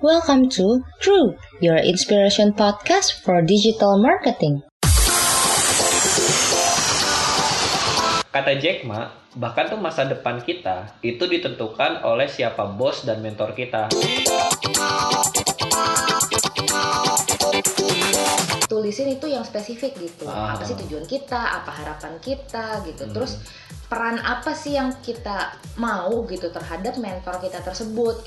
[0.00, 4.64] Welcome to True, your inspiration podcast for digital marketing.
[8.30, 13.52] Kata Jack Ma, bahkan tuh masa depan kita itu ditentukan oleh siapa bos dan mentor
[13.52, 13.90] kita.
[18.70, 20.54] tulisin itu yang spesifik gitu Ah.
[20.54, 23.12] apa sih tujuan kita apa harapan kita gitu Hmm.
[23.12, 23.42] terus
[23.90, 28.22] peran apa sih yang kita mau gitu terhadap mentor kita tersebut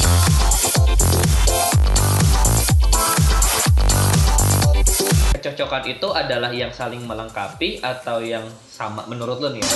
[5.34, 9.61] Kecocokan itu adalah yang saling melengkapi atau yang sama menurut lo nih?
[9.61, 9.71] ya?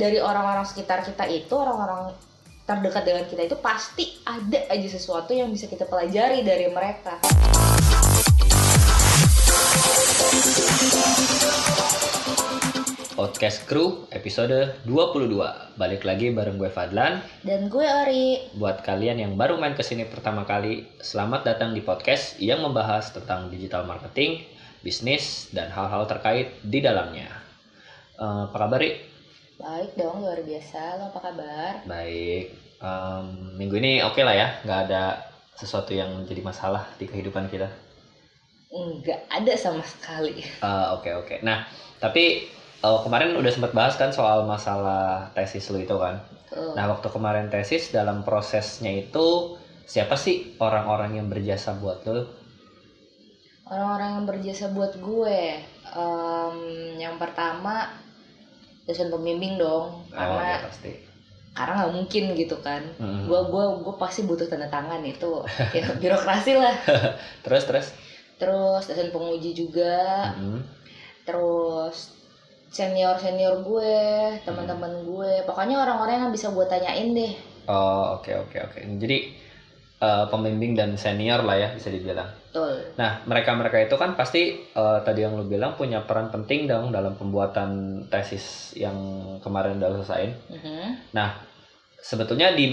[0.00, 2.16] dari orang-orang sekitar kita itu orang-orang
[2.64, 7.20] terdekat dengan kita itu pasti ada aja sesuatu yang bisa kita pelajari dari mereka
[13.40, 15.32] Podcast Crew episode 22.
[15.80, 17.24] Balik lagi bareng gue Fadlan.
[17.40, 21.80] dan gue Ori Buat kalian yang baru main ke sini pertama kali, selamat datang di
[21.80, 24.44] podcast yang membahas tentang digital marketing,
[24.84, 27.32] bisnis, dan hal-hal terkait di dalamnya.
[28.20, 29.00] Eh, apa kabar, Ri?
[29.56, 32.52] baik dong luar biasa lo apa kabar Baik.
[32.76, 33.24] Em,
[33.56, 35.16] minggu ini oke lah ya, nggak ada
[35.56, 37.72] sesuatu yang jadi masalah di kehidupan kita.
[38.68, 41.40] nggak ada sama sekali Eh, Oke oke.
[41.40, 41.64] Nah,
[41.96, 46.14] tapi eh, kemarin udah sempat bahas kan soal masalah tesis lu itu kan.
[46.50, 46.72] Tuh.
[46.76, 49.26] Nah, waktu kemarin tesis dalam prosesnya itu
[49.92, 50.36] siapa sih
[50.66, 52.22] orang-orang yang berjasa buat lu?
[53.70, 55.38] orang-orang yang berjasa buat gue
[55.94, 56.56] em,
[56.98, 57.86] yang pertama
[58.86, 60.90] dosen pembimbing dong Oh, karena ya pasti.
[61.54, 63.26] karena nggak mungkin gitu kan Mhm.
[63.28, 65.30] gue gue gue pasti butuh tanda tangan itu
[65.76, 66.74] ya birokrasi lah
[67.44, 67.86] Terus terus.
[68.40, 70.58] terus dosen penguji juga Mhm.
[71.28, 71.96] terus
[72.70, 73.94] senior senior gue
[74.46, 77.32] teman-teman gue pokoknya orang-orang yang bisa gue tanyain deh
[77.70, 78.78] Oh, oke oke oke.
[78.98, 79.16] Jadi
[80.02, 82.26] eh, pembimbing dan senior lah ya bisa dibilang.
[82.50, 86.90] betul Nah, mereka-mereka itu kan pasti eh, tadi yang lu bilang punya peran penting dong
[86.90, 87.70] dalam pembuatan
[88.10, 88.96] tesis yang
[89.44, 90.32] kemarin udah selesaiin.
[90.50, 91.10] Mhm.
[92.00, 92.72] Sebetulnya di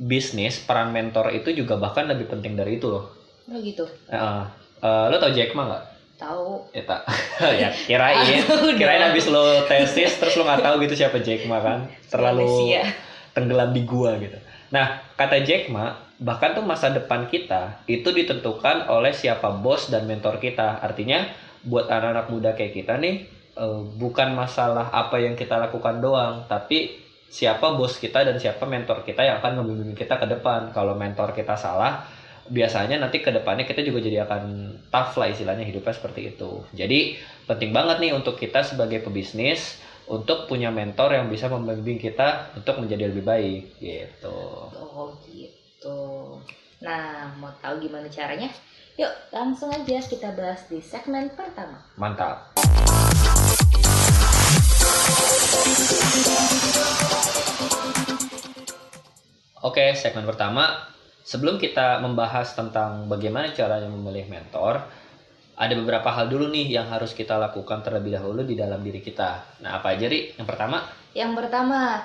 [0.00, 3.04] bisnis peran mentor itu juga bahkan lebih penting dari itu loh.
[3.50, 4.42] oh gitu Eh,
[4.84, 5.82] eh, lo tau Jack Ma nggak?
[6.20, 7.00] Tahu Ya tak.
[7.64, 8.44] ya kirain,
[8.76, 11.88] kirain habis lo tesis terus lo nggak tahu gitu siapa Jack Ma kan?
[12.12, 12.84] Terlalu Manusia.
[13.32, 14.36] tenggelam di gua gitu.
[14.70, 20.04] Nah, kata Jack Ma, bahkan tuh masa depan kita itu ditentukan oleh siapa bos dan
[20.04, 20.78] mentor kita.
[20.84, 21.26] Artinya
[21.64, 23.26] buat anak-anak muda kayak kita nih
[23.56, 27.00] eh, bukan masalah apa yang kita lakukan doang, tapi
[27.30, 30.70] siapa bos kita dan siapa mentor kita yang akan membimbing kita ke depan.
[30.70, 32.06] Kalau mentor kita salah,
[32.50, 34.42] biasanya nanti ke depannya kita juga jadi akan
[34.90, 36.66] tough lah istilahnya hidupnya seperti itu.
[36.74, 37.14] Jadi
[37.46, 39.78] penting banget nih untuk kita sebagai pebisnis
[40.10, 44.68] untuk punya mentor yang bisa membimbing kita untuk menjadi lebih baik gitu.
[44.74, 45.98] Oh gitu.
[46.82, 48.50] Nah, mau tahu gimana caranya?
[48.98, 51.78] Yuk, langsung aja kita bahas di segmen pertama.
[51.94, 52.50] Mantap.
[59.60, 60.90] Oke, segmen pertama.
[61.30, 64.82] Sebelum kita membahas tentang bagaimana caranya memilih mentor,
[65.54, 69.62] ada beberapa hal dulu nih yang harus kita lakukan terlebih dahulu di dalam diri kita.
[69.62, 70.34] Nah, apa aja, Ri?
[70.34, 70.82] Yang pertama,
[71.14, 72.02] Yang pertama,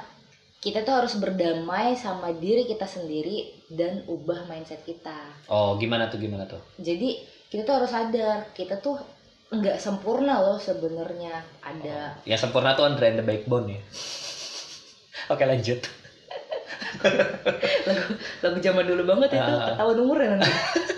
[0.62, 5.26] kita tuh harus berdamai sama diri kita sendiri dan ubah mindset kita.
[5.50, 6.62] oh gimana tuh, gimana tuh?
[6.78, 7.18] Jadi,
[7.50, 9.02] kita tuh harus sadar, kita tuh
[9.50, 11.42] nggak sempurna loh sebenarnya.
[11.66, 13.82] Ada Yang sempurna tuh Andre and the Backbone ya.
[15.34, 16.05] Oke, lanjut.
[17.88, 18.04] lagu
[18.42, 19.68] lagu zaman dulu banget itu, Ah.
[19.70, 20.52] ketahuan umur ya nanti.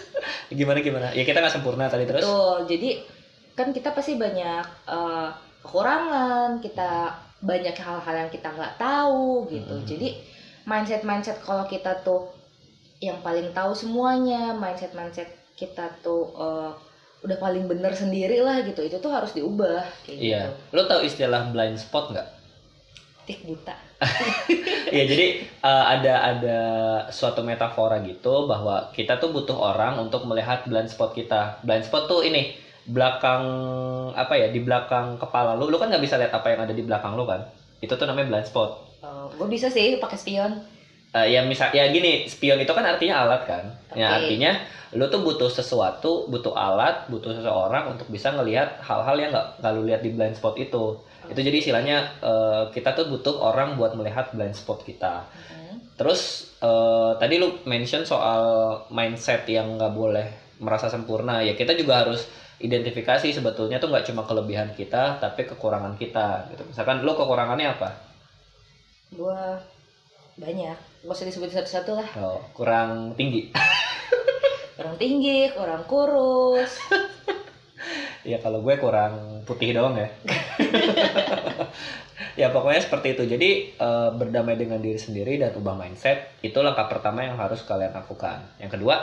[0.59, 1.07] Gimana gimana?
[1.11, 2.23] Ya kita nggak sempurna tadi terus.
[2.23, 2.57] Betul.
[2.67, 2.89] Jadi
[3.53, 5.29] kan kita pasti banyak eh,
[5.61, 6.91] kekurangan, kita
[7.37, 9.75] banyak hal-hal yang kita nggak tahu gitu.
[9.75, 9.85] Mhm.
[9.85, 10.07] Jadi
[10.63, 12.31] mindset mindset kalau kita tuh
[12.99, 16.71] yang paling tahu semuanya, mindset mindset kita tuh eh,
[17.17, 18.79] udah paling bener sendiri lah gitu.
[18.79, 20.41] Itu tuh harus diubah kayak Iya.
[20.47, 20.51] gitu.
[20.73, 22.27] Lo tau istilah blind spot nggak?
[23.25, 23.75] Tik buta.
[24.87, 25.25] Iya jadi
[25.67, 26.59] uh, ada ada
[27.11, 31.59] suatu metafora gitu bahwa kita tuh butuh orang untuk melihat blind spot kita.
[31.65, 32.55] Blind spot tuh ini
[32.87, 33.43] belakang
[34.15, 35.67] apa ya di belakang kepala lu.
[35.67, 37.43] Lu kan nggak bisa lihat apa yang ada di belakang lu kan.
[37.83, 38.87] Itu tuh namanya blind spot.
[39.37, 40.51] gue bisa sih pakai spion.
[41.15, 43.63] Uh, ya misal ya gini spion itu kan artinya alat kan.
[43.91, 44.23] Ya Oke.
[44.23, 44.55] artinya
[44.95, 49.71] lu tuh butuh sesuatu, butuh alat, butuh seseorang untuk bisa ngelihat hal-hal yang nggak nggak
[49.75, 50.95] lu lihat di blind spot itu.
[51.27, 55.27] Itu jadi istilahnya uh, kita tuh butuh orang buat melihat blind spot kita.
[55.27, 55.97] Mhm.
[55.97, 58.41] Terus eh, tadi lu mention soal
[58.93, 60.25] mindset yang nggak boleh
[60.57, 62.25] merasa sempurna ya kita juga harus
[62.57, 67.89] identifikasi sebetulnya tuh nggak cuma kelebihan kita tapi kekurangan kita gitu misalkan lu kekurangannya apa
[69.13, 69.37] Gue
[70.37, 73.49] banyak gak usah disebut satu-satu lah Oh, kurang tinggi.
[74.77, 76.77] kurang tinggi kurang kurus
[78.27, 80.11] ya kalau gue kurang putih doang ya.
[82.41, 83.23] ya pokoknya seperti itu.
[83.23, 87.95] Jadi eh, berdamai dengan diri sendiri dan ubah mindset itu langkah pertama yang harus kalian
[87.95, 88.43] lakukan.
[88.59, 88.95] Yang kedua,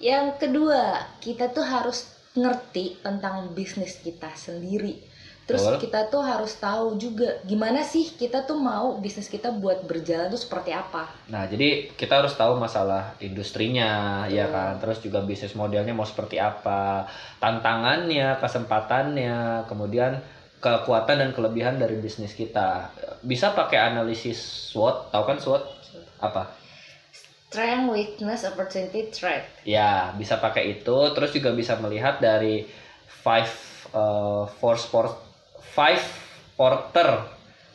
[0.00, 5.09] yang kedua kita tuh harus ngerti tentang bisnis kita sendiri
[5.50, 5.82] terus Betul.
[5.82, 10.38] kita tuh harus tahu juga gimana sih kita tuh mau bisnis kita buat berjalan tuh
[10.38, 14.54] seperti apa Nah, jadi kita harus tahu masalah industrinya, ya Betul.
[14.54, 14.72] kan.
[14.82, 17.06] Terus juga bisnis modelnya mau seperti apa,
[17.38, 20.18] tantangannya, kesempatannya, kemudian
[20.58, 22.90] kekuatan dan kelebihan dari bisnis kita.
[23.22, 24.36] Bisa pakai analisis
[24.74, 25.64] SWOT, tahu kan SWOT?
[26.20, 26.58] Apa?
[27.50, 30.98] strength weakness opportunity threat Ya, bisa pakai itu.
[31.10, 32.62] Terus juga bisa melihat dari
[33.10, 33.50] five
[33.90, 35.10] uh, force for
[35.72, 36.02] five
[36.58, 37.24] porter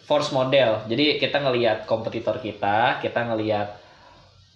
[0.05, 0.85] force model.
[0.85, 3.73] Jadi kita ngelihat kompetitor kita, kita ngelihat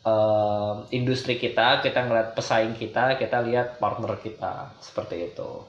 [0.05, 5.65] um, industri kita, kita ngelihat pesaing kita, kita lihat partner kita seperti itu.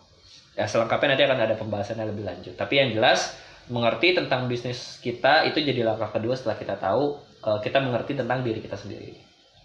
[0.58, 2.54] Ya selengkapnya nanti akan ada pembahasannya lebih lanjut.
[2.58, 3.32] Tapi yang jelas
[3.70, 7.16] mengerti tentang bisnis kita itu jadi langkah kedua setelah kita tahu
[7.46, 9.14] uh, kita mengerti tentang diri kita sendiri.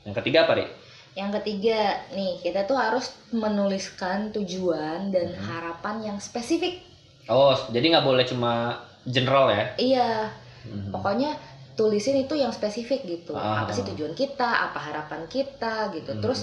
[0.08, 0.70] Yang ketiga apa, Rik?
[1.16, 5.48] yang ketiga nih kita tuh harus menuliskan tujuan dan Mhm.
[5.48, 6.84] harapan yang spesifik
[7.26, 9.64] Oh, jadi nggak boleh cuma general ya?
[9.82, 10.30] iya
[10.66, 10.94] Mhm.
[10.94, 11.30] pokoknya
[11.78, 13.66] tulisin itu yang spesifik gitu Ah.
[13.66, 16.22] apa sih tujuan kita apa harapan kita gitu Mhm.
[16.24, 16.42] terus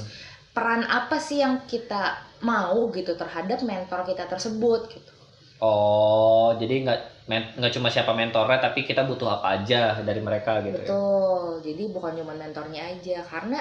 [0.54, 2.02] peran apa sih yang kita
[2.44, 5.12] mau gitu terhadap mentor kita tersebut gitu
[5.62, 6.98] Oh, jadi nggak
[7.58, 10.90] nggak cuma siapa mentornya, tapi kita butuh apa aja dari mereka gitu ya?
[10.90, 13.58] betul jadi bukan cuma mentornya aja karena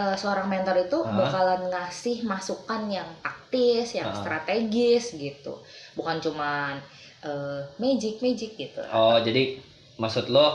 [0.00, 1.12] eh, seorang mentor itu Ah.
[1.20, 4.16] bakalan ngasih masukan yang taktis yang Ah.
[4.16, 5.52] strategis gitu
[5.98, 6.74] bukan cuman
[7.22, 9.42] eh, magic magic gitu Oh, jadi
[10.00, 10.46] maksud lo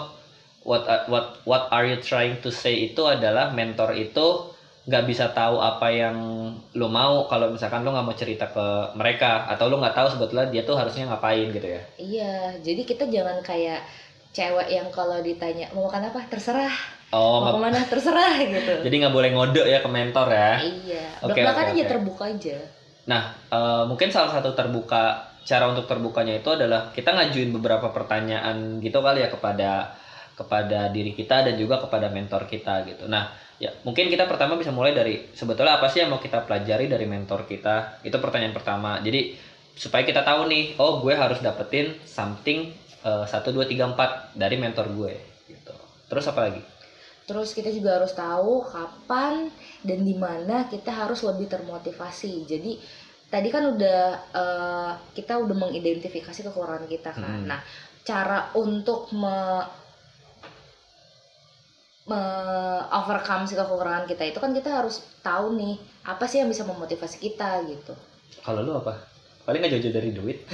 [0.67, 4.27] what what what are you trying to say itu adalah mentor itu
[4.87, 6.15] nggak bisa tahu apa yang
[6.79, 8.65] lo mau kalau misalkan lo nggak mau cerita ke
[8.99, 11.81] mereka atau lo nggak tahu sebetulnya dia tuh harusnya ngapain gitu ya?
[11.99, 13.83] iya jadi kita jangan kayak
[14.35, 16.71] cewek yang kalau ditanya mau makan apa terserah
[17.07, 20.59] Oh, mau ke mana terserah gitu jadi nggak boleh ngode ya ke mentor ya?
[20.59, 21.87] iya Oke, oke, aja oke.
[21.87, 22.57] terbuka aja
[23.07, 25.15] Nah, eh, mungkin salah satu terbuka
[25.47, 29.95] cara untuk terbukanya itu adalah kita ngajuin beberapa pertanyaan gitu kali ya kepada
[30.35, 33.07] kepada diri kita dan juga kepada mentor kita gitu.
[33.07, 36.85] Nah, ya mungkin kita pertama bisa mulai dari sebetulnya apa sih yang mau kita pelajari
[36.91, 38.03] dari mentor kita?
[38.03, 38.99] Itu pertanyaan pertama.
[39.01, 39.33] Jadi
[39.73, 42.69] supaya kita tahu nih, oh gue harus dapetin something
[43.07, 45.13] eh, satu dua tiga empat dari mentor gue
[45.47, 45.73] gitu.
[46.11, 46.61] Terus apa lagi?
[47.27, 49.51] Terus kita juga harus tahu kapan
[49.83, 52.47] dan di mana kita harus lebih termotivasi.
[52.47, 52.79] Jadi
[53.27, 54.01] tadi kan udah
[54.31, 57.43] eh, kita udah mengidentifikasi kekurangan kita kan.
[57.43, 57.51] Hmm.
[57.51, 57.59] Nah,
[58.07, 59.59] cara untuk me,
[62.07, 65.75] me- overcome si kekurangan kita itu kan kita harus tahu nih
[66.07, 67.91] apa sih yang bisa memotivasi kita gitu.
[68.39, 69.16] Kalau lu apa?
[69.47, 70.37] Paling nggak jauh-jauh dari duit.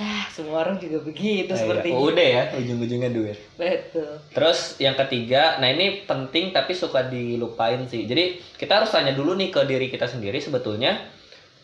[0.00, 1.60] Nah, semua orang juga begitu Nah, iya.
[1.60, 3.36] seperti Udah ya, ujung-ujungnya duit.
[3.60, 4.16] Betul.
[4.32, 8.08] Terus yang ketiga, nah ini penting tapi suka dilupain sih.
[8.08, 10.96] Jadi kita harus tanya dulu nih ke diri kita sendiri sebetulnya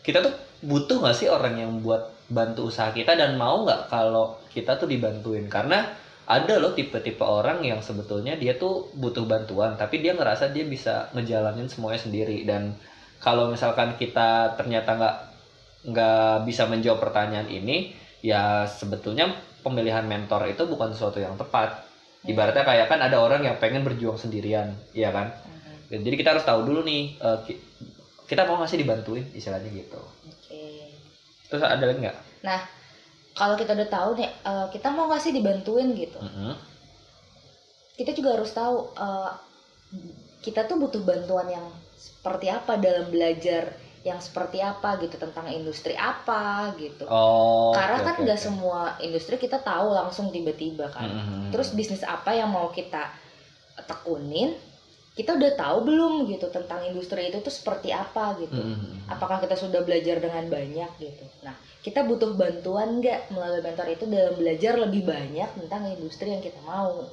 [0.05, 4.37] kita tuh butuh nggak sih orang yang buat bantu usaha kita dan mau nggak kalau
[4.53, 5.49] kita tuh dibantuin?
[5.49, 5.89] Karena
[6.27, 11.07] ada loh tipe-tipe orang yang sebetulnya dia tuh butuh bantuan tapi dia ngerasa dia bisa
[11.15, 12.75] ngejalanin semuanya sendiri dan
[13.23, 15.15] kalau misalkan kita ternyata nggak
[15.87, 17.87] nggak bisa menjawab pertanyaan ini
[18.19, 19.31] ya sebetulnya
[19.63, 21.79] pemilihan mentor itu bukan sesuatu yang tepat
[22.27, 26.03] ibaratnya kayak kan ada orang yang pengen berjuang sendirian iya kan Mhm.
[26.03, 27.61] jadi kita harus tahu dulu nih eh, ki-
[28.27, 30.91] kita mau nggak sih dibantuin istilahnya gitu Oke.
[31.47, 32.17] terus ada lagi nggak
[33.37, 36.17] Kalau kita udah tahu nih, eh, kita mau nggak sih dibantuin gitu?
[36.17, 36.57] Mm-mm.
[37.97, 39.31] kita juga harus tahu uh,
[40.45, 41.65] kita tuh butuh bantuan yang
[41.97, 43.73] seperti apa dalam belajar
[44.07, 48.45] yang seperti apa gitu tentang industri apa gitu oh karena oke, kan nggak oke.
[48.47, 51.51] semua industri kita tahu langsung tiba-tiba kan Mm-mm.
[51.51, 53.11] terus bisnis apa yang mau kita
[53.83, 54.55] tekunin
[55.17, 59.11] kita udah tahu belum gitu tentang industri itu tuh seperti apa gitu Mm-mm.
[59.11, 64.07] apakah kita sudah belajar dengan banyak gitu nah kita butuh bantuan nggak melalui mentor itu
[64.07, 67.05] dalam belajar lebih banyak tentang industri yang kita mau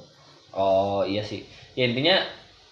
[0.55, 1.43] Oh iya sih.
[1.75, 2.23] Ya intinya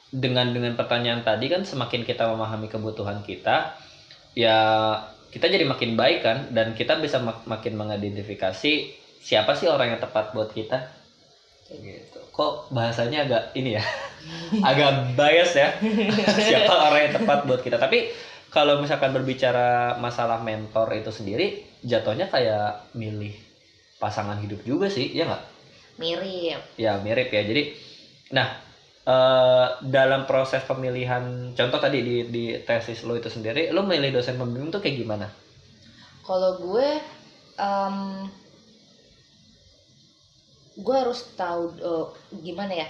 [0.10, 3.76] dengan dengan pertanyaan tadi kan semakin kita memahami kebutuhan kita,
[4.34, 4.58] ya
[5.34, 8.74] kita jadi makin baik kan dan kita bisa mak- makin mengidentifikasi
[9.24, 10.90] siapa sih orang yang tepat buat kita.
[11.74, 12.20] Gitu.
[12.30, 13.84] Kok bahasanya agak ini ya,
[14.70, 15.74] agak bias ya.
[16.50, 17.82] siapa orang yang tepat buat kita.
[17.82, 18.14] Tapi
[18.54, 23.34] kalau misalkan berbicara masalah mentor itu sendiri, jatuhnya kayak milih
[23.98, 25.54] pasangan hidup juga sih, ya nggak?
[25.94, 27.64] mirip ya mirip ya jadi
[28.34, 28.50] Nah,
[29.08, 31.24] eh, dalam proses pemilihan,
[31.58, 35.28] contoh tadi di, di tesis lo itu sendiri, lo milih dosen pembimbing tuh kayak gimana?
[36.24, 36.88] Kalau gue,
[37.60, 37.98] em,
[40.86, 42.06] gue harus tahu eh,
[42.46, 42.88] gimana ya,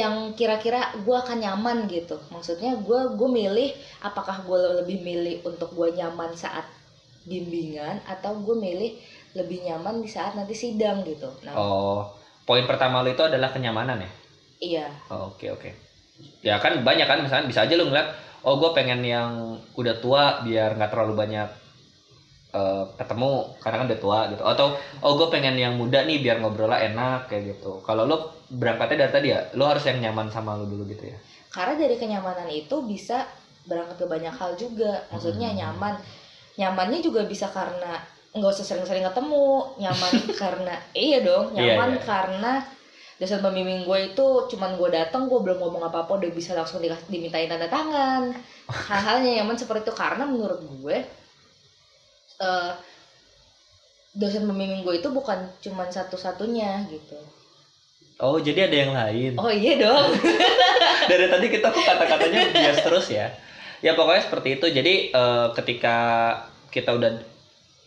[0.00, 2.16] yang kira-kira gue akan nyaman gitu.
[2.34, 3.70] Maksudnya gue gue milih
[4.08, 6.66] apakah gue lebih milih untuk gue nyaman saat
[7.30, 8.90] bimbingan atau gue milih
[9.38, 11.30] lebih nyaman di saat nanti sidang gitu.
[11.46, 11.98] Nah, Oh,
[12.48, 14.10] poin pertama lo itu adalah kenyamanan ya?
[14.62, 15.70] Iya, Oh, Oke oke.
[16.48, 18.08] Ya kan banyak kan, misalnya bisa aja lo ngeliat,
[18.46, 19.30] oh gue pengen yang
[19.80, 21.48] udah tua biar nggak terlalu banyak
[22.52, 24.42] eh, ketemu karena kan udah tua gitu.
[24.44, 24.66] Atau
[25.04, 27.80] oh gue pengen yang muda nih biar ngobrolnya enak kayak gitu.
[27.86, 28.16] Kalau lo
[28.52, 31.18] berangkatnya dari tadi ya, lo harus yang nyaman sama lo dulu gitu ya.
[31.52, 33.28] karena dari kenyamanan itu bisa
[33.68, 35.04] berangkat ke banyak hal juga.
[35.12, 35.58] Maksudnya Hmm.
[35.60, 35.94] nyaman,
[36.60, 38.00] nyamannya juga bisa karena
[38.36, 39.46] nggak usah sering-sering ketemu,
[39.82, 42.00] nyaman karena iya dong, Iya, nyaman iya.
[42.00, 42.52] karena
[43.22, 47.06] dosen pembimbing gue itu cuman gue datang gue belum ngomong apa-apa udah bisa langsung dikasih
[47.06, 48.34] dimintain tanda tangan
[48.66, 51.06] hal-halnya nyaman seperti itu karena menurut gue
[52.42, 52.72] eh,
[54.18, 57.14] dosen pembimbing gue itu bukan cuman satu-satunya gitu
[58.22, 59.32] Oh jadi ada yang lain.
[59.34, 60.14] oh iya dong
[61.10, 63.34] Dari tadi kita kok kata-katanya bias terus ya.
[63.82, 64.66] Ya pokoknya seperti itu.
[64.70, 65.96] Jadi eh, ketika
[66.70, 67.18] kita udah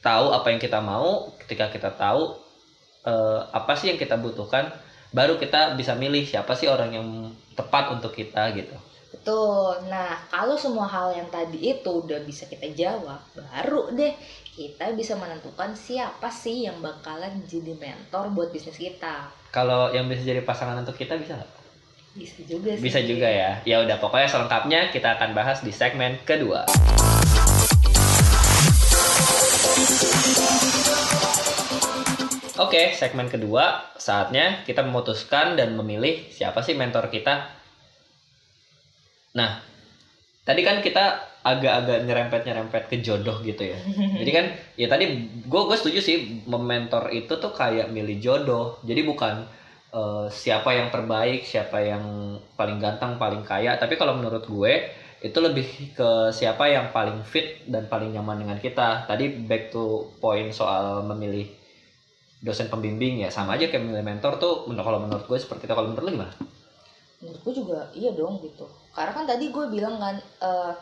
[0.03, 2.35] tahu apa yang kita mau, ketika kita tahu
[3.07, 4.75] eh, apa sih yang kita butuhkan,
[5.15, 7.07] baru kita bisa milih siapa sih orang yang
[7.55, 8.75] tepat untuk kita gitu.
[9.15, 9.87] Betul.
[9.87, 14.11] Nah, kalau semua hal yang tadi itu udah bisa kita jawab, baru deh
[14.59, 19.31] kita bisa menentukan siapa sih yang bakalan jadi mentor buat bisnis kita.
[19.55, 21.51] Kalau yang bisa jadi pasangan untuk kita bisa nggak?
[22.19, 22.83] Bisa juga sih.
[22.83, 23.63] Bisa juga ya.
[23.63, 26.67] Ya udah pokoknya selengkapnya kita akan bahas di segmen kedua.
[32.55, 37.51] Oke, segmen kedua saatnya kita memutuskan dan memilih siapa sih mentor kita.
[39.35, 39.59] Nah,
[40.47, 43.79] tadi kan kita agak-agak nyerempet-nyerempet ke jodoh gitu ya.
[44.23, 44.45] Jadi kan
[44.79, 48.79] ya tadi gue gue setuju sih mementor itu tuh kayak milih jodoh.
[48.87, 49.43] Jadi bukan
[49.91, 53.75] eh, siapa yang terbaik, siapa yang paling ganteng, paling kaya.
[53.75, 58.57] Tapi kalau menurut gue itu lebih ke siapa yang paling fit dan paling nyaman dengan
[58.63, 59.03] kita.
[59.11, 61.64] Tadi back to point soal memilih
[62.39, 65.87] dosen pembimbing ya sama aja kayak mentor tuh menur- kalau menurut gue seperti itu kalau
[65.87, 66.33] menurut lu gimana?
[67.19, 68.65] Menurut gue juga iya dong gitu.
[68.91, 70.73] Karena kan tadi gue bilang kan eh,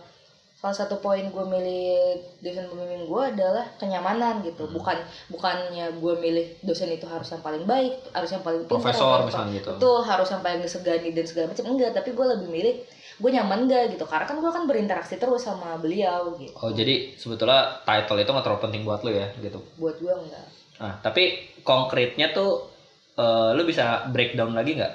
[0.53, 4.63] salah satu poin gue milih dosen pembimbing gue adalah kenyamanan gitu.
[4.63, 4.73] Hmm.
[4.73, 4.97] Bukan
[5.29, 9.27] bukannya gue milih dosen itu harus yang paling baik, harus yang paling pintar, Profesor atau-
[9.27, 9.69] misalnya gitu.
[9.73, 12.75] betul harus yang paling disegani dan segala macam enggak tapi gue lebih milih
[13.13, 17.13] gue nyaman gak gitu karena kan gue kan berinteraksi terus sama beliau gitu Oh jadi
[17.13, 19.61] sebetulnya title itu nggak terlalu penting buat lu ya gitu.
[19.77, 20.47] buat gue enggak
[20.83, 22.67] Nah, tapi konkretnya tuh
[23.15, 24.93] eh, lu bisa breakdown lagi nggak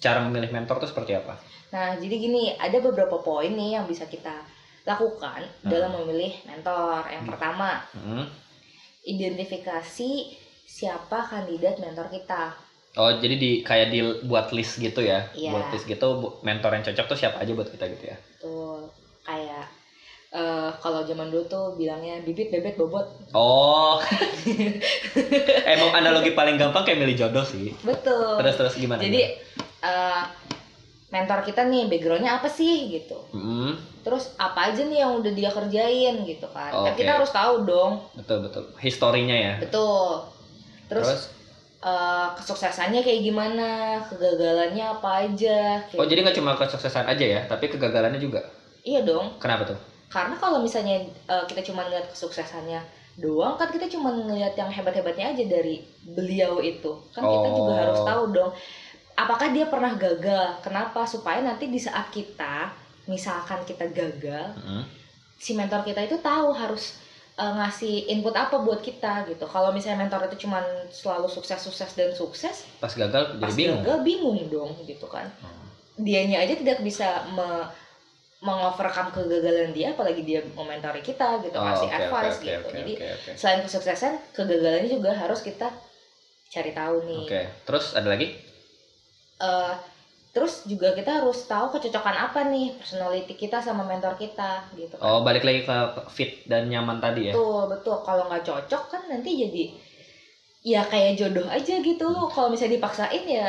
[0.00, 1.36] cara memilih mentor tuh seperti apa?
[1.66, 4.38] nah jadi gini ada beberapa poin nih yang bisa kita
[4.86, 5.70] lakukan Hmm.
[5.74, 8.22] dalam memilih mentor yang pertama Hmm.
[9.02, 10.10] identifikasi
[10.62, 12.54] siapa kandidat mentor kita
[12.96, 15.28] Oh jadi di kayak di buat list gitu ya?
[15.36, 15.52] Iya.
[15.52, 16.08] Buat list gitu
[16.40, 18.16] mentor yang cocok tuh siapa aja buat kita gitu ya?
[18.40, 18.88] kayak
[20.36, 23.96] eh, kalau zaman dulu tuh bilangnya bibit bebet bobot Oh,
[25.72, 27.72] emang analogi paling gampang kayak milih jodoh sih.
[27.82, 29.00] betul Terus terus gimana?
[29.00, 29.20] jadi
[29.82, 30.22] eh,
[31.06, 35.50] mentor kita nih backgroundnya apa sih gitu Hmm, terus apa aja nih yang udah dia
[35.50, 36.98] kerjain gitu kan kan Oke.
[36.98, 38.64] kita harus tahu dong betul betul.
[38.78, 39.54] Historinya ya.
[39.56, 40.26] betul
[40.86, 41.22] terus, Terus,
[41.80, 43.68] eh, kesuksesannya kayak gimana
[44.02, 48.42] kegagalannya apa aja kayak- oh jadi nggak cuma kesuksesan aja ya, tapi kegagalannya juga.
[48.82, 49.78] iya dong Kenapa tuh?
[50.06, 52.80] Karena kalau misalnya eh, kita cuma ngeliat kesuksesannya
[53.16, 57.80] doang kan kita cuma ngeliat yang hebat-hebatnya aja dari beliau itu kan kita juga Oh.
[57.80, 58.52] harus tahu dong
[59.14, 62.70] apakah dia pernah gagal kenapa supaya nanti di saat kita
[63.06, 64.84] misalkan kita gagal Hmm.
[65.36, 67.00] si mentor kita itu tahu harus
[67.34, 69.44] uh, ngasih input apa buat kita gitu.
[69.44, 73.80] Kalau misalnya mentor itu cuman selalu sukses sukses dan sukses, Pas gagal pas jadi bingung.
[73.80, 75.28] gagal bingung dong gitu kan.
[75.38, 75.68] Hmm.
[75.96, 77.68] Dianya aja tidak bisa me
[78.44, 82.66] mengovercome kegagalan dia, apalagi dia mementori kita gitu, Oh, ngasih oke, advice oke, gitu.
[82.66, 83.32] oke, Jadi oke, oke.
[83.38, 85.72] selain kesuksesan, kegagalannya juga harus kita
[86.52, 87.26] cari tahu nih.
[87.26, 88.26] Oke, terus ada lagi?
[89.48, 89.74] Eh,
[90.34, 94.50] terus juga kita harus tahu kecocokan apa nih personality kita sama mentor kita
[94.80, 95.12] gitu kan.
[95.12, 95.76] Oh, balik lagi ke
[96.16, 97.36] fit dan nyaman tadi ya.
[97.36, 97.96] Betul, betul.
[98.06, 99.62] Kalau nggak cocok kan nanti jadi
[100.72, 102.08] ya kayak jodoh aja gitu.
[102.32, 103.48] Kalau misalnya dipaksain ya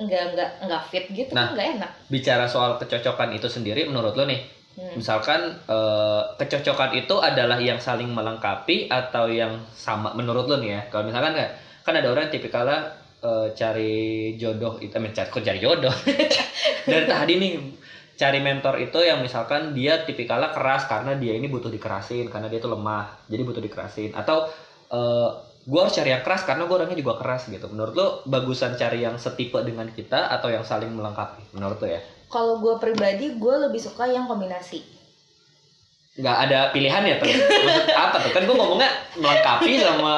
[0.00, 1.52] nggak nggak nggak fit gitu Nah.
[1.52, 1.90] kan nggak enak.
[2.08, 4.40] Bicara soal kecocokan itu sendiri menurut lo nih,
[4.78, 4.96] Hmm.
[4.96, 10.80] misalkan eh, kecocokan itu adalah yang saling melengkapi atau yang sama menurut lo nih ya.
[10.88, 11.50] Kalau misalkan nggak,
[11.84, 12.78] kan ada orang tipikalnya
[13.20, 13.92] eh, cari
[14.40, 15.92] jodoh itu eh, cari kok cari jodoh
[16.90, 17.52] dari tadi nih
[18.16, 22.60] cari mentor itu yang misalkan dia tipikalnya keras karena dia ini butuh dikerasin karena dia
[22.60, 24.44] tuh lemah jadi butuh dikerasin atau
[24.92, 25.28] eh
[25.70, 28.98] gue harus cari yang keras karena gue orangnya juga keras gitu menurut lo bagusan cari
[29.00, 33.54] yang setipe dengan kita atau yang saling melengkapi menurut lo ya Kalau gue pribadi, gue
[33.64, 34.78] lebih suka yang kombinasi.
[36.10, 40.14] nggak ada pilihan ya terus maksud apa tuh kan gue ngomongnya melengkapi sama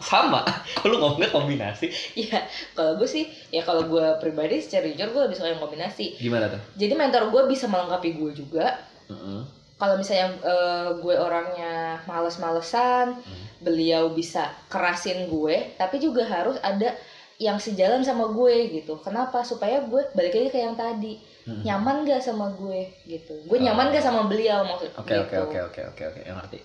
[0.00, 0.40] sama
[0.78, 5.36] kalau ngomongnya kombinasi Iya, kalau gue sih, ya kalau gue pribadi secara jujur gue lebih
[5.36, 6.14] suka yang kombinasi.
[6.16, 8.66] gimana tuh Jadi mentor gue bisa melengkapi gue juga.
[9.10, 9.42] Mm-mm.
[9.82, 11.72] Kalau misalnya eh, gue orangnya
[12.06, 13.44] males-malesan, Hmm.
[13.58, 16.94] beliau bisa kerasin gue, tapi juga harus ada
[17.36, 18.94] yang sejalan sama gue gitu.
[18.96, 19.42] Kenapa?
[19.42, 21.18] Supaya gue balik lagi ke yang tadi.
[21.42, 21.66] Mm-mm.
[21.66, 23.34] Nyaman gak sama gue gitu.
[23.42, 23.62] Gue Oh.
[23.66, 25.18] nyaman gak sama beliau maksud Oke gitu.
[25.18, 26.62] oke oke oke oke oke yang ngerti.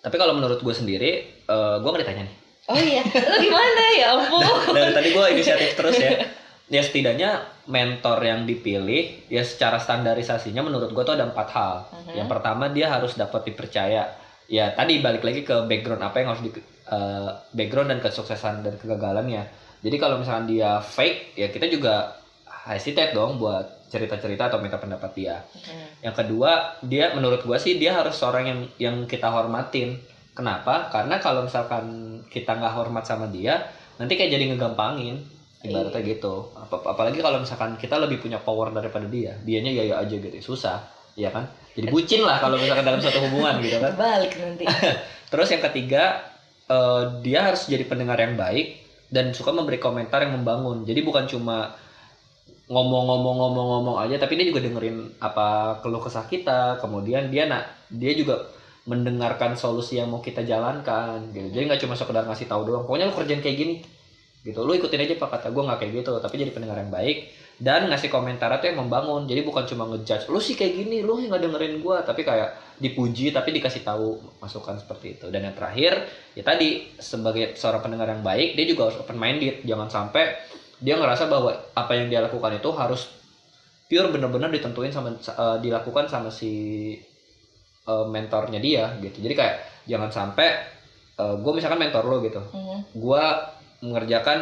[0.00, 2.36] Tapi kalau menurut gue sendiri, eh gue nggak ditanya nih.
[2.70, 4.46] Oh iya, lo gimana ya ampun?
[4.70, 6.10] Dari tadi gue inisiatif terus ya.
[6.70, 11.74] Ya setidaknya mentor yang dipilih ya secara standarisasinya menurut gue tuh ada empat hal.
[11.90, 12.14] Mhm.
[12.22, 14.06] Yang pertama dia harus dapat dipercaya.
[14.46, 16.50] Ya tadi balik lagi ke background apa yang harus di
[16.90, 19.50] eh, background dan kesuksesan dan kegagalannya.
[19.82, 22.20] Jadi kalau misalkan dia fake ya kita juga
[22.70, 25.42] hesitate dong buat cerita-cerita atau minta pendapat dia.
[25.66, 25.86] Hmm.
[26.06, 29.98] Yang kedua, dia menurut gua sih dia harus seorang yang yang kita hormatin.
[30.30, 30.88] Kenapa?
[30.94, 33.66] Karena kalau misalkan kita nggak hormat sama dia,
[33.98, 35.18] nanti kayak jadi ngegampangin.
[35.60, 36.48] Ibaratnya gitu.
[36.56, 40.32] Ap- apalagi kalau misalkan kita lebih punya power daripada dia, dianya ya ya aja gitu,
[40.40, 41.52] susah, ya kan?
[41.76, 43.92] Jadi bucin lah kalau misalkan dalam suatu hubungan gitu kan.
[43.92, 44.64] Balik nanti.
[45.30, 46.24] Terus yang ketiga,
[46.70, 48.80] eh, dia harus jadi pendengar yang baik
[49.12, 50.82] dan suka memberi komentar yang membangun.
[50.88, 51.76] Jadi bukan cuma
[52.70, 56.78] ngomong-ngomong-ngomong-ngomong aja, tapi dia juga dengerin apa keluh kesah kita.
[56.82, 58.46] Kemudian dia nak dia juga
[58.86, 61.48] mendengarkan solusi yang mau kita jalankan gitu.
[61.52, 62.82] Jadi nggak cuma sekedar ngasih tahu doang.
[62.86, 63.74] Pokoknya lu kerjain kayak gini.
[64.40, 64.56] Gitu.
[64.64, 67.28] Lu ikutin aja apa kata gue nggak kayak gitu, tapi jadi pendengar yang baik
[67.60, 69.28] dan ngasih komentar itu yang membangun.
[69.28, 73.36] Jadi bukan cuma ngejudge, lu sih kayak gini, lu nggak dengerin gua, tapi kayak dipuji
[73.36, 75.28] tapi dikasih tahu masukan seperti itu.
[75.28, 79.60] Dan yang terakhir, ya tadi sebagai seorang pendengar yang baik, dia juga harus open minded.
[79.68, 80.40] Jangan sampai
[80.80, 83.12] dia ngerasa bahwa apa yang dia lakukan itu harus
[83.92, 86.96] pure bener-bener ditentuin sama eh, dilakukan sama si
[87.84, 89.20] eh, mentornya dia gitu.
[89.20, 90.80] Jadi kayak jangan sampai
[91.20, 92.80] gue misalkan mentor lo gitu, Hmm.
[92.96, 93.24] gue
[93.84, 94.38] mengerjakan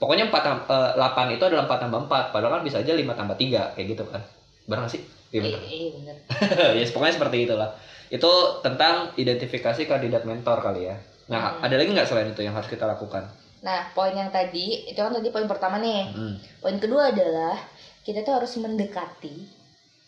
[0.00, 3.12] pokoknya 4 tam- eh, 8 itu adalah 4 tambah 4 padahal kan bisa aja 5
[3.12, 4.22] tambah 3 kayak gitu kan
[4.68, 5.00] benar sih?
[5.32, 5.60] Iya benar.
[5.68, 7.68] Iya ya pokoknya seperti itulah
[8.12, 8.30] itu
[8.64, 10.96] tentang identifikasi kandidat mentor kali ya
[11.30, 11.64] nah Hmm.
[11.64, 13.24] ada lagi nggak selain itu yang harus kita lakukan
[13.62, 16.10] Nah, poin yang tadi, itu kan tadi poin pertama nih.
[16.10, 16.34] Hmm.
[16.58, 17.54] Poin kedua adalah
[18.02, 19.46] kita tuh harus mendekati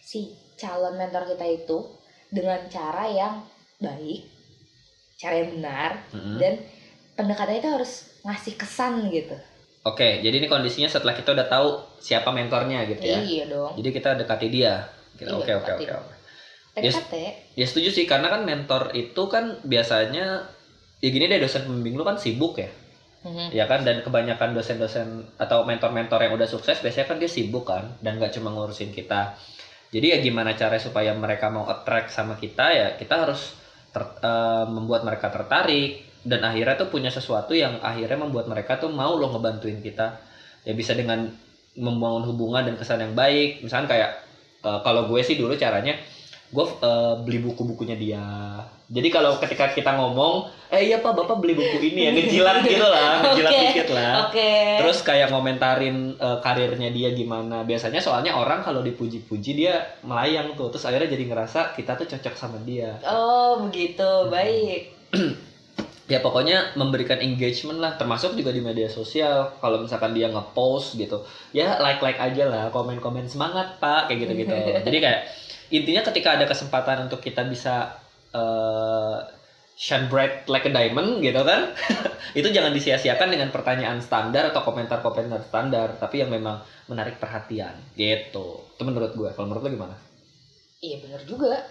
[0.03, 0.27] si
[0.59, 1.87] calon mentor kita itu
[2.35, 3.47] dengan cara yang
[3.79, 4.27] baik,
[5.23, 6.37] cara yang benar, Mm-mm.
[6.43, 6.59] dan
[7.15, 9.35] pendekatannya itu harus ngasih kesan gitu.
[9.85, 11.69] oke jadi ini kondisinya setelah kita udah tahu
[12.01, 13.73] siapa mentornya gitu ya Iya dong.
[13.79, 14.75] jadi kita dekati dia
[15.15, 15.31] Gitu.
[15.31, 15.85] Iya, oke oke dekati.
[15.87, 16.15] oke oke
[16.75, 17.15] PDKT.
[17.55, 20.43] ya setuju sih karena kan mentor itu kan biasanya
[20.99, 22.71] ya gini deh dosen pembimbing lu kan sibuk ya
[23.25, 23.57] Mhm.
[23.57, 25.09] ya kan dan kebanyakan dosen-dosen
[25.41, 29.33] atau mentor-mentor yang udah sukses biasanya kan dia sibuk kan dan nggak cuma ngurusin kita
[29.95, 33.55] jadi ya gimana cara supaya mereka mau attract sama kita ya kita harus
[33.95, 38.89] ter- eh, membuat mereka tertarik dan akhirnya tuh punya sesuatu yang akhirnya membuat mereka tuh
[38.89, 40.17] mau loh ngebantuin kita
[40.65, 41.29] ya bisa dengan
[41.77, 44.25] membangun hubungan dan kesan yang baik misalkan kayak
[44.65, 45.95] eh, kalau gue sih dulu caranya
[46.49, 48.25] gue eh, beli buku-bukunya dia
[48.85, 52.87] jadi kalau ketika kita ngomong eh iya pak bapak beli buku ini ya ngejilat gitu
[52.87, 53.63] lah ngejilat Oke.
[53.65, 54.53] dikit lah Oke.
[54.81, 60.73] terus kayak ngomentarin eh, karirnya dia gimana biasanya soalnya orang kalau dipuji-puji dia melayang tuh
[60.73, 64.07] terus akhirnya jadi ngerasa kita tuh cocok sama dia Oh, begitu.
[64.31, 64.95] Baik.
[66.05, 69.57] ya pokoknya memberikan engagement lah termasuk juga di media sosial.
[69.59, 74.27] Kalau misalkan dia ngepost gitu ya like like aja lah komen komen semangat pak kayak
[74.27, 74.55] gitu gitu
[74.87, 75.21] jadi kayak
[75.71, 77.95] intinya ketika ada kesempatan untuk kita bisa
[78.35, 79.19] eh,
[79.75, 81.71] shine bright like a diamond gitu kan
[82.39, 86.59] itu jangan disia-siakan dengan pertanyaan standar atau komentar-komentar standar tapi yang memang
[86.91, 88.63] menarik perhatian gitu.
[88.75, 89.97] Itu menurut gue kalau menurut lo gimana?
[90.83, 91.63] Iya bener juga.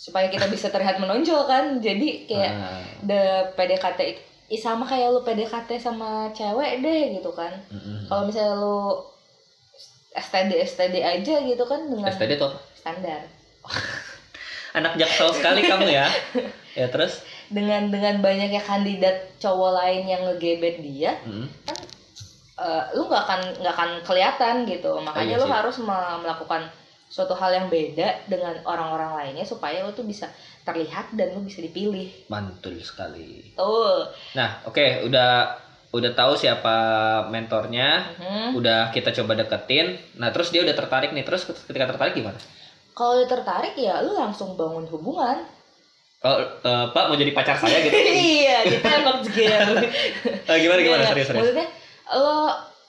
[0.00, 1.76] Supaya kita bisa terlihat menonjol kan.
[1.78, 3.20] Jadi kayak Nah, the
[3.52, 4.22] PDKT itu
[4.56, 7.52] sama kayak lu PDKT sama cewek deh gitu kan.
[7.68, 8.08] mm-mm.
[8.08, 8.96] Kalau misalnya lu
[10.10, 13.28] STD STD aja gitu kan dengan STD tuh standar.
[14.70, 16.06] anak jaksel sekali kamu ya
[16.78, 21.46] ya terus Dengan dengan banyaknya kandidat cowok lain yang ngegebet dia, Mm.
[22.56, 24.94] eh, lu nggak akan nggak akan kelihatan gitu.
[25.02, 26.70] Makanya iya lu harus me- melakukan
[27.10, 30.30] suatu hal yang beda dengan orang-orang lainnya supaya lu tuh bisa
[30.62, 32.06] terlihat dan lu bisa dipilih.
[32.26, 34.06] mantul sekali Tuh.
[34.32, 35.58] nah oke udah
[35.90, 36.70] udah tahu siapa
[37.26, 38.54] mentornya, Mhm.
[38.54, 39.98] udah kita coba deketin.
[40.14, 41.26] Nah, terus dia udah tertarik nih.
[41.26, 42.38] Terus ketika tertarik gimana?
[42.94, 45.42] Kalau lu tertarik ya lu langsung bangun hubungan.
[46.22, 47.90] Oh, eh, Pak mau jadi pacar saya gitu.
[48.38, 49.50] iya, kita emang juga.
[50.46, 51.42] Gimana gimana Iya, serius serius.
[51.42, 51.66] Maksudnya
[52.14, 52.34] lo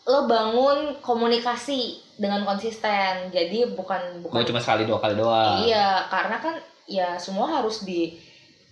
[0.01, 3.33] lo bangun komunikasi dengan konsisten.
[3.33, 5.65] Jadi bukan bukan cuma sekali dua kali doang.
[5.65, 6.55] Iya, karena kan
[6.85, 8.13] ya semua harus di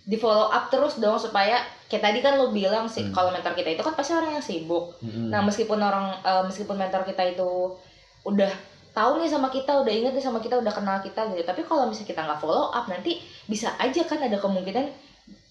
[0.06, 1.58] di follow up terus dong supaya
[1.90, 3.14] kayak tadi kan lo bilang sih Hmm.
[3.14, 4.94] kalau mentor kita itu kan pasti orang yang sibuk.
[5.02, 5.28] Mm-mm.
[5.34, 7.74] Nah, meskipun orang eh, meskipun mentor kita itu
[8.22, 8.50] udah
[8.94, 11.42] tahu nih sama kita, udah inget nih sama kita, udah kenal kita gitu.
[11.42, 15.09] Tapi kalau misalnya kita nggak follow up, nanti bisa aja kan ada kemungkinan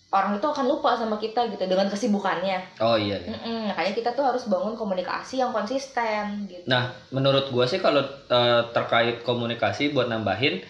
[0.10, 2.82] orang itu akan lupa sama kita gitu dengan kesibukannya.
[2.82, 3.22] Oh iya.
[3.22, 3.30] iya.
[3.30, 6.66] Mm-mm, makanya kita tuh harus bangun komunikasi yang konsisten gitu.
[6.66, 10.66] Nah, menurut gua sih kalau eh, terkait komunikasi buat nambahin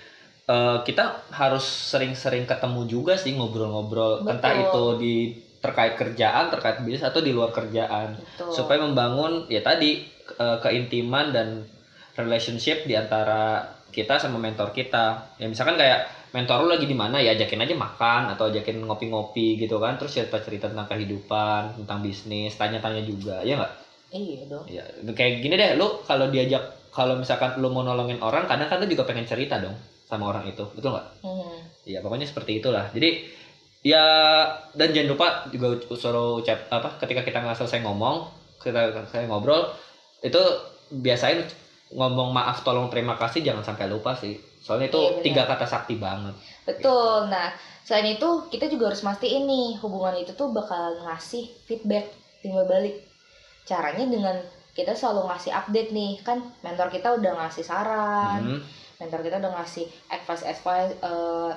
[0.52, 4.32] eh, kita harus sering-sering ketemu juga sih ngobrol-ngobrol Betul.
[4.36, 5.16] entah itu di
[5.64, 8.52] terkait kerjaan, terkait bisnis atau di luar kerjaan Betul.
[8.52, 10.04] supaya membangun ya tadi
[10.36, 11.48] eh, keintiman dan
[12.20, 13.64] relationship di antara
[13.96, 15.32] kita sama mentor kita.
[15.40, 19.58] Ya misalkan kayak mentor lu lagi di mana ya ajakin aja makan atau ajakin ngopi-ngopi
[19.62, 23.74] gitu kan, terus cerita-cerita tentang kehidupan, tentang bisnis, tanya-tanya juga, ya nggak?
[24.10, 24.66] iya dong.
[24.66, 28.78] Ya, kayak gini deh, lu kalau diajak kalau misalkan lu mau nolongin orang, kadang kan
[28.82, 29.78] lu juga pengen cerita dong
[30.10, 31.08] sama orang itu, betul nggak?
[31.22, 31.58] Hmm.
[31.86, 32.86] Iya, pokoknya seperti itulah.
[32.90, 33.22] Jadi
[33.80, 34.04] ya
[34.76, 38.26] dan jangan lupa juga suruh ucap apa ketika kita nggak selesai ngomong,
[38.60, 39.70] kita selesai ngobrol
[40.20, 40.42] itu
[40.92, 41.40] biasain
[41.94, 44.38] ngomong maaf, tolong, terima kasih jangan sampai lupa sih.
[44.60, 46.36] Soalnya itu Iya, tiga kata sakti banget.
[46.68, 47.32] Betul.
[47.32, 47.50] Nah,
[47.88, 52.12] selain itu kita juga harus mastiin nih hubungan itu tuh bakal ngasih feedback
[52.44, 53.00] timbal balik.
[53.64, 54.36] Caranya dengan
[54.76, 58.60] kita selalu ngasih update nih, kan mentor kita udah ngasih saran, Mhm.
[59.00, 61.52] mentor kita udah ngasih advice advice eh,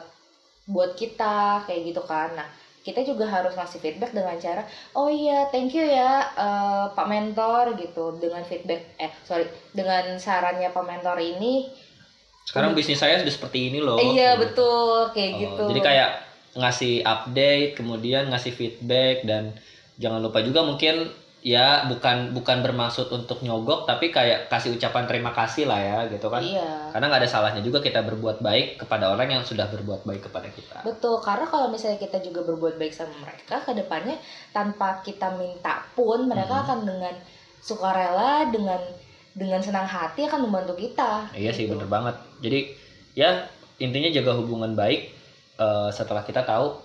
[0.66, 2.34] buat kita kayak gitu kan.
[2.34, 2.46] Nah,
[2.82, 4.62] kita juga harus ngasih feedback dengan cara,
[4.98, 10.70] oh iya, thank you ya eh, Pak Mentor gitu dengan feedback eh sorry dengan sarannya
[10.70, 11.70] Pak Mentor ini.
[12.42, 13.98] Sekarang bisnis saya sudah seperti ini loh.
[14.02, 14.42] iya Gitu.
[14.50, 15.62] betul kayak Oh, gitu.
[15.70, 16.10] Jadi kayak
[16.52, 19.56] ngasih update, kemudian ngasih feedback dan
[19.96, 21.08] jangan lupa juga mungkin
[21.42, 26.30] ya bukan bukan bermaksud untuk nyogok tapi kayak kasih ucapan terima kasih lah ya gitu
[26.30, 26.38] kan.
[26.38, 26.94] Iya.
[26.94, 30.48] Karena nggak ada salahnya juga kita berbuat baik kepada orang yang sudah berbuat baik kepada
[30.52, 30.78] kita.
[30.86, 34.18] Betul, karena kalau misalnya kita juga berbuat baik sama mereka, ke depannya
[34.52, 36.62] tanpa kita minta pun mereka Mhm.
[36.62, 37.14] akan dengan
[37.58, 38.78] sukarela, dengan
[39.32, 41.32] dengan senang hati akan membantu kita.
[41.32, 41.72] Iya sih Gitu.
[41.76, 42.16] bener banget.
[42.44, 42.60] Jadi
[43.16, 43.48] ya
[43.80, 45.08] intinya jaga hubungan baik
[45.58, 46.76] eh, setelah kita tahu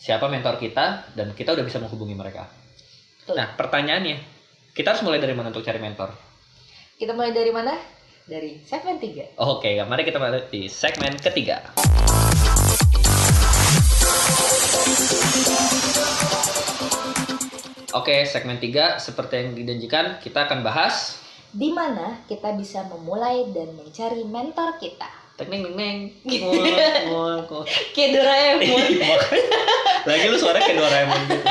[0.00, 2.48] siapa mentor kita dan kita udah bisa menghubungi mereka.
[3.20, 3.36] Betul.
[3.36, 4.16] Nah pertanyaannya
[4.72, 6.08] kita harus mulai dari mana untuk cari mentor?
[6.96, 7.76] Kita mulai dari mana?
[8.24, 9.34] Dari segmen 3.
[9.42, 11.74] Oke, mari kita mulai di segmen ketiga.
[17.90, 21.18] Oke, segmen 3 seperti yang dijanjikan kita akan bahas
[21.50, 25.10] Di mana kita bisa memulai dan mencari mentor kita.
[25.40, 25.98] teknik neng neng
[27.96, 28.84] Kayak Doraemon.
[30.04, 31.44] lagi lu suara kayak Doraemon gitu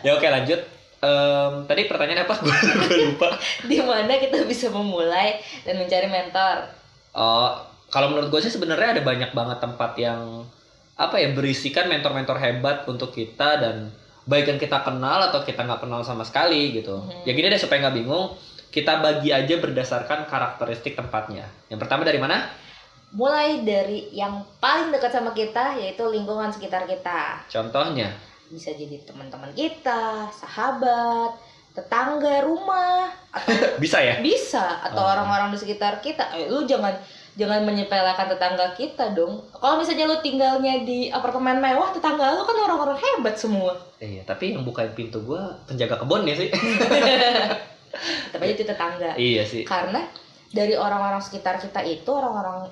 [0.00, 0.60] ya oke lanjut
[0.96, 3.36] Em, tadi pertanyaan apa gue lupa
[3.70, 6.72] di mana kita bisa memulai dan mencari mentor.
[7.12, 7.52] Oh,
[7.92, 10.48] kalau menurut gue sih sebenarnya ada banyak banget tempat yang
[10.96, 13.92] apa ya berisikan mentor-mentor hebat untuk kita dan
[14.24, 16.96] baik yang kita kenal atau kita nggak kenal sama sekali gitu.
[16.96, 17.28] Mhm.
[17.28, 18.32] Ya gini deh supaya nggak bingung,
[18.68, 21.46] kita bagi aja berdasarkan karakteristik tempatnya.
[21.68, 22.44] Yang pertama dari mana?
[23.10, 27.44] Mulai dari yang paling dekat sama kita yaitu lingkungan sekitar kita.
[27.46, 28.12] Contohnya.
[28.46, 31.34] bisa jadi teman-teman kita, sahabat,
[31.74, 33.52] tetangga, rumah, atau
[33.82, 34.22] Bisa ya?
[34.22, 35.10] bisa atau Oh.
[35.10, 36.30] orang-orang di sekitar kita.
[36.30, 36.94] Eh, lu jangan
[37.34, 39.42] jangan menyepelekan tetangga kita dong.
[39.50, 43.74] Kalau misalnya lu tinggalnya di apartemen mewah, tetangga lu kan orang-orang hebat semua.
[43.98, 46.48] Iya, tapi yang bukain pintu gue penjaga kebun ya sih.
[47.92, 49.10] Tetap aja itu tetangga.
[49.16, 49.62] iya sih.
[49.62, 50.04] Karena
[50.50, 52.70] dari orang-orang sekitar kita itu, orang-orang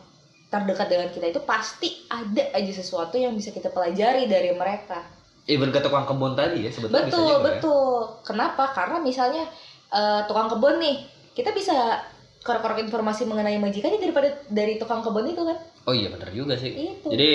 [0.48, 5.02] terdekat dengan kita itu pasti ada aja sesuatu yang bisa kita pelajari dari mereka.
[5.50, 7.38] Even ke tukang kebun tadi ya sebetulnya bisa betul ya.
[7.44, 9.44] betul kenapa karena misalnya
[9.92, 11.04] eh, tukang kebun nih
[11.36, 12.00] kita bisa
[12.40, 16.72] korek-korek informasi mengenai majikannya daripada dari tukang kebun itu kan Oh iya bener juga sih.
[16.72, 17.28] itu Jadi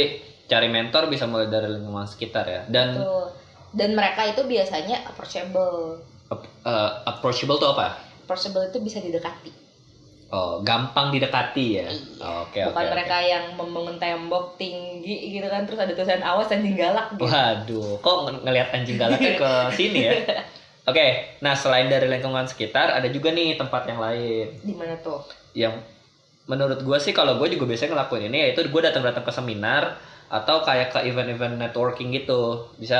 [0.49, 2.61] cari mentor bisa mulai dari lingkungan sekitar ya.
[2.65, 3.25] Dan Betul.
[3.77, 7.87] dan mereka itu biasanya approachable eh, approachable tuh apa?
[8.23, 9.49] approachable itu bisa didekati
[10.29, 11.89] Oh, gampang didekati ya.
[12.21, 12.69] Oh, Oke, oke.
[12.69, 12.93] bukan oke.
[12.93, 17.99] mereka yang membangun tembok tinggi gitu kan terus ada tulisan awas anjing galak gitu Waduh,
[18.03, 20.13] kok ng- ngelihat anjing galaknya ke sini ya?
[20.89, 21.05] Oke,
[21.43, 25.19] nah selain dari lingkungan sekitar, ada juga nih tempat yang lain di mana tuh
[25.53, 25.73] yang
[26.51, 29.83] menurut gue sih kalau gue juga biasanya ngelakuin ini yaitu gue datang-datang ke seminar
[30.29, 32.95] atau kayak ke event-event networking gitu bisa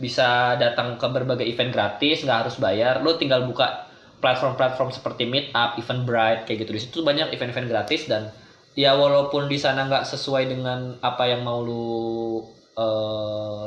[0.00, 5.80] bisa datang ke berbagai event gratis nggak harus bayar lo tinggal buka platform-platform seperti Meetup,
[5.80, 6.70] Eventbrite kayak gitu.
[6.76, 8.28] Di situ banyak event-event gratis dan
[8.76, 12.44] ya walaupun di sana nggak sesuai dengan apa yang mau lu
[12.76, 13.66] eh,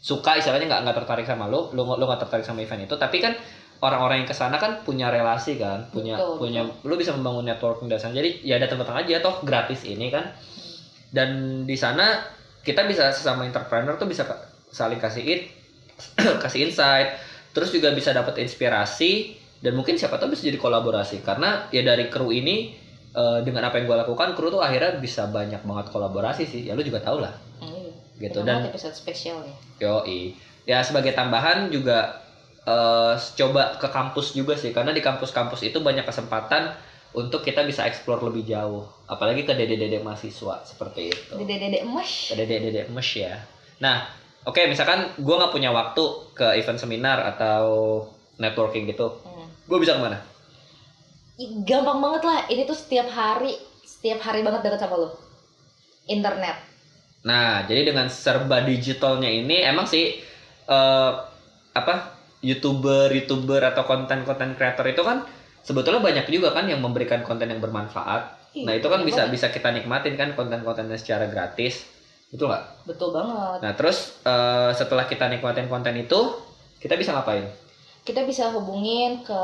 [0.00, 2.96] suka istilahnya nggak nggak tertarik sama lo lo lo nggak tertarik sama event itu.
[2.96, 3.36] Tapi kan
[3.84, 7.88] orang-orang yang ke sana kan punya relasi kan punya Betul, punya lo bisa membangun networking
[7.92, 8.16] dari sana.
[8.16, 10.32] Jadi ya datang-datang aja toh gratis ini kan.
[11.14, 12.24] Dan di sana
[12.64, 14.24] kita bisa sesama entrepreneur tuh bisa
[14.72, 15.22] saling kasih
[16.42, 17.14] kasih insight
[17.54, 22.10] terus juga bisa dapat inspirasi dan mungkin siapa tahu bisa jadi kolaborasi karena ya dari
[22.10, 22.74] kru ini
[23.14, 26.74] eh, dengan apa yang gue lakukan kru tuh akhirnya bisa banyak banget kolaborasi sih ya
[26.74, 29.54] lu juga tau lah Hmm, gitu dan episode spesial ya.
[29.80, 30.34] Yoi.
[30.66, 32.18] Ya sebagai tambahan juga
[32.66, 36.74] eh, coba ke kampus juga sih karena di kampus-kampus itu banyak kesempatan
[37.14, 38.84] untuk kita bisa explore lebih jauh.
[39.06, 41.32] Apalagi ke dede-dede mahasiswa seperti itu.
[41.38, 42.34] Dede-dede emas.
[42.34, 43.38] Ke dede-dede mes ya.
[43.78, 44.10] Nah,
[44.44, 46.04] oke misalkan gua nggak punya waktu
[46.36, 47.66] ke event seminar atau
[48.38, 49.20] networking gitu.
[49.22, 49.46] Hmm.
[49.66, 50.18] Gue bisa ke mana?
[51.66, 52.38] Gampang banget lah.
[52.46, 55.08] Ini tuh setiap hari, setiap hari banget deket sama lo.
[56.06, 56.56] Internet.
[57.24, 60.20] Nah, jadi dengan serba digitalnya ini emang sih
[60.68, 61.12] eh,
[61.74, 61.94] apa
[62.44, 65.24] youtuber, youtuber atau konten-konten creator itu kan
[65.64, 68.44] sebetulnya banyak juga kan yang memberikan konten yang bermanfaat.
[68.54, 71.88] Nah itu kan bisa bisa kita nikmatin kan konten-kontennya secara gratis,
[72.34, 72.64] betul nggak?
[72.90, 73.58] Betul banget.
[73.62, 76.20] Nah terus eh, setelah kita nikmatin konten itu,
[76.82, 77.46] kita bisa ngapain?
[78.02, 79.40] Kita bisa hubungin ke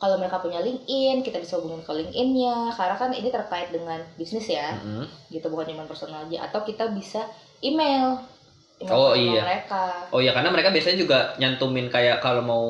[0.00, 4.48] kalau mereka punya LinkedIn, kita bisa hubungin ke LinkedIn-nya karena kan ini terkait dengan bisnis
[4.48, 4.72] ya.
[4.80, 5.04] Mm-mm.
[5.28, 7.24] Gitu bukan cuma personal aja atau kita bisa
[7.60, 8.16] email.
[8.80, 9.44] email Oh, iya.
[9.44, 10.08] mereka.
[10.08, 12.66] Oh ya karena mereka biasanya juga nyantumin kayak kalau mau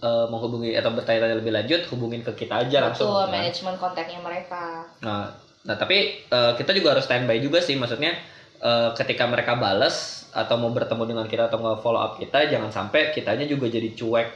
[0.00, 3.12] eh, menghubungi atau bertanya-tanya lebih lanjut, hubungin ke kita aja langsung.
[3.12, 3.32] Betul, kan?
[3.36, 4.88] manajemen kontaknya mereka.
[5.04, 5.28] Nah,
[5.68, 8.16] nah tapi eh, kita juga harus standby juga sih, maksudnya
[8.60, 9.96] eh, ketika mereka bales
[10.30, 14.28] atau mau bertemu dengan kita atau nge-follow up kita, jangan sampai kitanya juga jadi cuek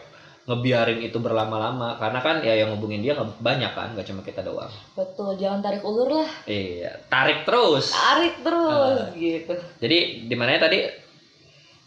[0.45, 4.45] ngebiarin itu berlama-lama karena kan ya yang ngubungin dia nggak banyak kan nggak cuma kita
[4.45, 6.29] doang Betul, jangan tarik ulur lah.
[6.45, 9.09] iya tarik terus Tarik terus Ah.
[9.15, 9.57] gitu.
[9.79, 10.85] jadi di mana tadi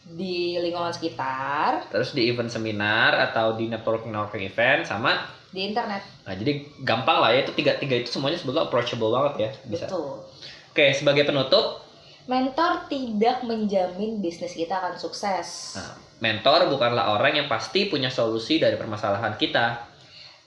[0.08, 6.02] Di lingkungan sekitar, terus di event seminar atau di networking networking event sama di internet.
[6.24, 9.86] nah jadi gampang lah ya itu tiga tiga itu semuanya sebetulnya approachable banget ya bisa
[9.86, 10.24] Betul.
[10.72, 11.84] oke sebagai penutup
[12.28, 15.80] Mentor tidak menjamin bisnis kita akan sukses.
[15.80, 19.88] Nah, mentor bukanlah orang yang pasti punya solusi dari permasalahan kita.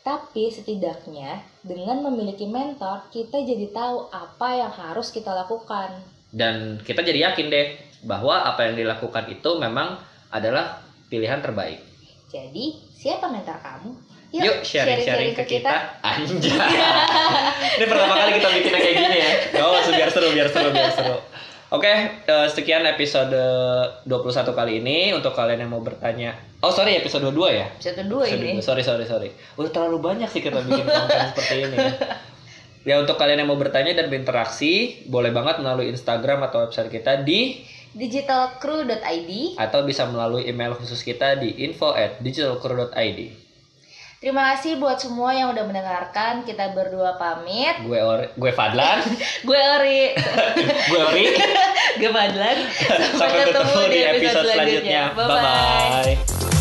[0.05, 6.05] Tapi setidaknya dengan memiliki mentor, kita jadi tahu apa yang harus kita lakukan.
[6.29, 7.67] Dan kita jadi yakin deh
[8.05, 9.97] bahwa apa yang dilakukan itu memang
[10.29, 11.81] adalah pilihan terbaik.
[12.29, 13.91] Jadi, siapa mentor kamu?
[14.37, 15.97] Yuk sharing-sharing ke kita.
[16.05, 16.55] Anjay.
[17.81, 19.31] Ini pertama kali kita bikinnya kayak gini ya.
[19.65, 21.17] Oh, biar seru, biar seru, biar seru.
[21.71, 21.87] Oke,
[22.27, 23.31] eh, sekian episode
[24.03, 26.35] 21 kali ini untuk kalian yang mau bertanya.
[26.59, 27.67] Oh, sorry episode 22 ya?
[27.71, 28.51] Episode 2 Episode ini.
[28.59, 28.67] dua.
[28.67, 29.31] Sorry, sorry, sorry.
[29.55, 31.77] Udah terlalu banyak sih kita bikin konten seperti ini.
[31.79, 31.93] ya.
[32.81, 37.23] Ya untuk kalian yang mau bertanya dan berinteraksi, boleh banget melalui Instagram atau website kita
[37.23, 39.31] di digitalcrew.id.
[39.55, 43.40] atau bisa melalui email khusus kita di info at digitalcrew.id.
[44.21, 46.45] Terima kasih buat semua yang udah mendengarkan.
[46.45, 47.81] Kita berdua pamit.
[47.89, 49.01] Gue Ori, gue Fadlan,
[49.49, 50.13] Gue Ori.
[50.93, 51.27] gue Ori.
[51.97, 52.69] Gue Fadlan.
[53.17, 55.03] Sampai ketemu di episode selanjutnya.
[55.17, 56.60] Bye bye.